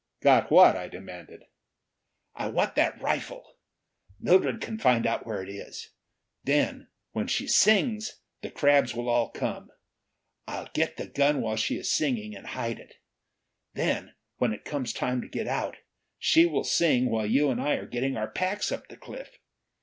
"Got 0.23 0.49
what?" 0.49 0.75
I 0.75 0.87
demanded. 0.87 1.43
"I 2.33 2.47
want 2.47 2.73
that 2.73 2.99
rifle! 2.99 3.59
Mildred 4.19 4.59
can 4.59 4.79
find 4.79 5.05
out 5.05 5.27
where 5.27 5.43
it 5.43 5.47
is. 5.47 5.91
Then, 6.43 6.87
when 7.11 7.27
she 7.27 7.45
sings, 7.45 8.19
the 8.41 8.49
crabs 8.49 8.95
will 8.95 9.07
all 9.07 9.29
come. 9.29 9.69
I'll 10.47 10.69
get 10.73 10.97
the 10.97 11.05
gun, 11.05 11.39
while 11.39 11.55
she 11.55 11.77
is 11.77 11.91
singing, 11.91 12.35
and 12.35 12.47
hide 12.47 12.79
it. 12.79 12.95
Then 13.75 14.15
when 14.37 14.53
it 14.53 14.65
comes 14.65 14.91
time 14.91 15.21
to 15.21 15.27
get 15.27 15.45
out, 15.45 15.77
she 16.17 16.47
will 16.47 16.63
sing 16.63 17.07
while 17.11 17.27
you 17.27 17.51
and 17.51 17.61
I 17.61 17.73
are 17.75 17.85
getting 17.85 18.17
our 18.17 18.27
packs 18.31 18.71
up 18.71 18.87
the 18.87 18.97
cliff. 18.97 19.37